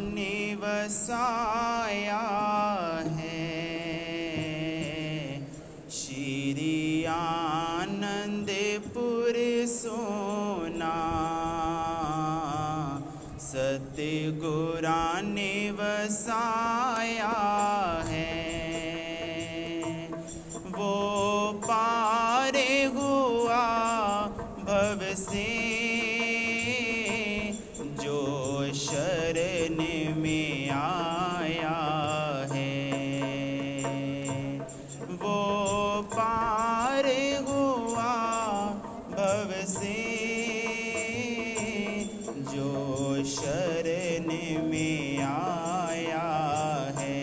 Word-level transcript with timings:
ने 0.00 0.54
वसाया 0.54 2.20
है। 3.10 3.58
श्री 5.90 7.04
आनंदपुर 7.04 9.66
सोना 9.66 10.94
सतगुरा 13.40 15.20
ने 15.20 15.70
वसाया 15.70 17.32
है। 18.06 18.58
वो 20.66 21.52
पारे 21.52 22.84
हुआ 22.84 23.66
भव 24.60 25.14
से 25.14 26.07
से 39.68 39.96
जो 42.52 43.24
शरण 43.24 44.26
में 44.68 45.22
आया 45.22 46.28
है। 46.98 47.22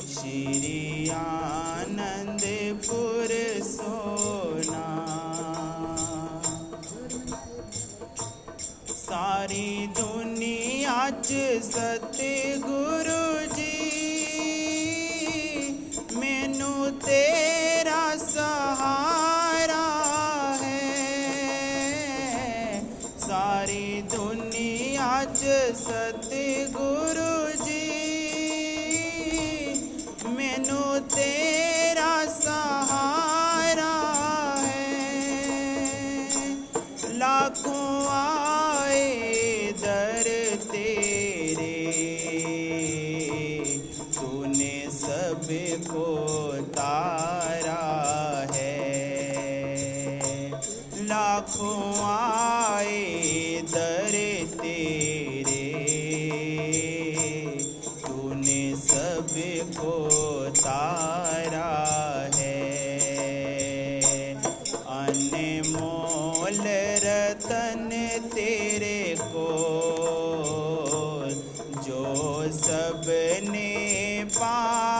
श्री 0.00 1.08
आनंदपुर 1.08 3.28
सोना। 3.62 4.88
सारी 8.90 9.86
दुनिया 9.86 11.10
च 11.10 11.60
सतगुरु 11.62 12.13
सबको 45.84 46.52
तारा 46.62 47.82
है। 48.54 48.76
लाखों 51.04 51.94
आए 52.04 53.60
दर 53.62 54.14
तेरे, 54.62 55.66
तूने 58.06 58.76
सबको 58.76 59.94
तारा 60.50 61.70
है। 62.36 62.64
अनमोल 64.88 66.62
रतन 67.04 67.90
तेरे 68.34 69.16
को, 69.20 69.48
जो 71.82 72.02
सबने 72.52 73.70
पाया 74.24 74.88
है 74.88 74.93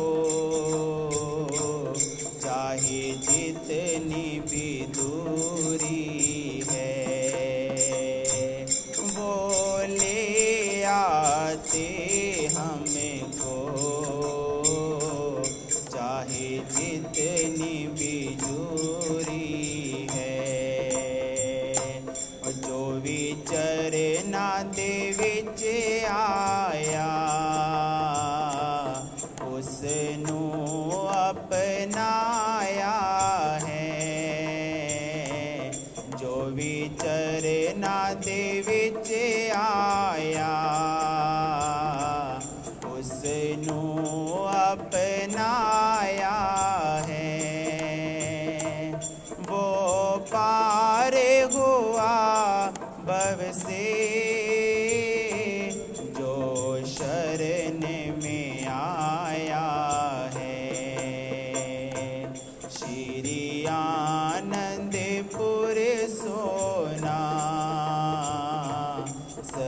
Oh. 0.00 0.27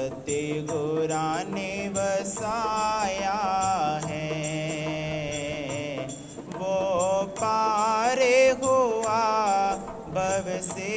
सत्य 0.01 0.61
गोरा 0.71 1.43
ने 1.43 1.73
बसाया 1.89 3.41
है। 4.05 4.29
वो 6.55 6.77
पारे 7.41 8.39
हुआ 8.63 9.21
बब 10.09 10.47
से 10.63 10.97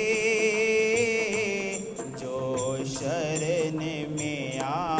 जो 2.19 2.77
शरण 2.85 3.79
में 4.15 4.59
आ 4.59 4.92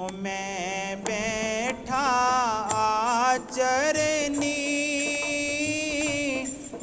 मैं 0.00 1.00
बैठा 1.00 2.00
आचरनी 2.76 4.50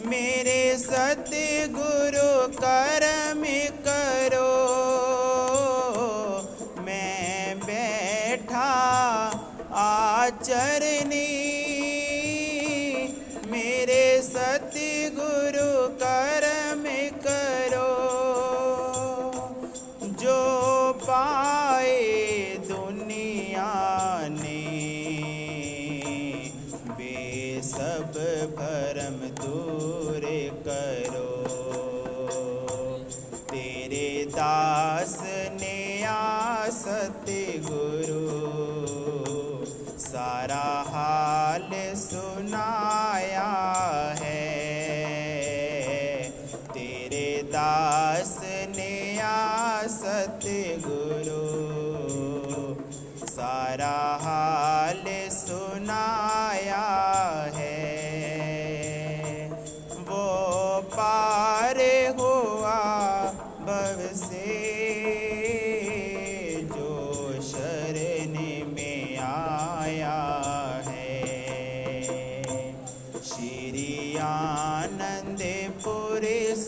मेरे 0.05 0.77
सतगुरु 0.77 2.31
कर्म 2.57 3.43
करो। 3.87 4.49
मैं 6.81 7.59
बैठा 7.59 8.71
आचरनी 9.83 11.32
दास 34.35 35.19
ने 35.53 36.03
आ 36.03 36.65
सतगुरु 36.69 38.23
सारा 39.99 40.65
हाल 40.87 41.69
सुनाया 41.95 43.51
है। 44.19 44.41
तेरे 46.73 47.43
दास 47.43 48.39
ने 48.77 49.19
आ 49.19 49.81
सतगुरु 49.87 51.43
सारा 53.27 53.95
हाल 54.21 54.52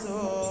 आनंदपुर 0.01 0.44